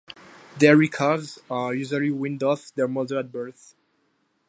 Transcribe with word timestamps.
Dairy 0.57 0.87
calves 0.89 1.37
are 1.47 1.75
usually 1.75 2.09
weaned 2.09 2.41
off 2.41 2.73
their 2.73 2.87
mother 2.87 3.19
at 3.19 3.31
birth. 3.31 3.75